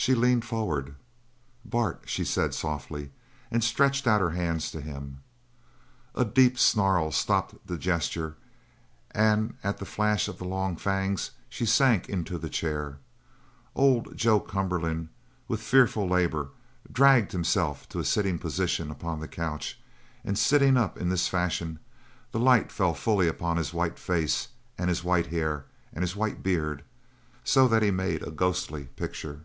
She 0.00 0.14
leaned 0.14 0.44
forward. 0.44 0.94
"Bart!" 1.64 2.02
she 2.06 2.24
said 2.24 2.54
softly 2.54 3.10
and 3.50 3.64
stretched 3.64 4.06
out 4.06 4.20
her 4.20 4.30
hands 4.30 4.70
to 4.70 4.80
him. 4.80 5.22
A 6.14 6.24
deep 6.24 6.56
snarl 6.56 7.10
stopped 7.10 7.66
the 7.66 7.76
gesture, 7.76 8.36
and 9.10 9.54
at 9.64 9.78
the 9.78 9.84
flash 9.84 10.28
of 10.28 10.38
the 10.38 10.44
long 10.44 10.76
fangs 10.76 11.32
she 11.48 11.66
sank 11.66 12.08
into 12.08 12.38
the 12.38 12.48
chair. 12.48 13.00
Old 13.74 14.16
Joe 14.16 14.38
Cumberland, 14.38 15.08
with 15.48 15.60
fearful 15.60 16.08
labour, 16.08 16.50
dragged 16.90 17.32
himself 17.32 17.88
to 17.88 17.98
a 17.98 18.04
sitting 18.04 18.38
position 18.38 18.92
upon 18.92 19.18
the 19.18 19.28
couch, 19.28 19.80
and 20.24 20.38
sitting 20.38 20.76
up 20.76 20.96
in 20.96 21.08
this 21.08 21.26
fashion 21.26 21.80
the 22.30 22.38
light 22.40 22.70
fell 22.70 22.94
fully 22.94 23.26
upon 23.26 23.56
his 23.56 23.74
white 23.74 23.98
face 23.98 24.46
and 24.78 24.88
his 24.88 25.02
white 25.02 25.26
hair 25.26 25.66
and 25.92 26.02
his 26.02 26.14
white 26.14 26.40
beard, 26.40 26.84
so 27.42 27.66
that 27.66 27.82
he 27.82 27.90
made 27.90 28.22
a 28.22 28.30
ghostly 28.30 28.84
picture. 28.96 29.42